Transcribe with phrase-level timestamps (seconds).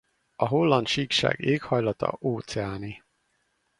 [0.35, 3.03] A Holland-síkság éghajlata óceáni.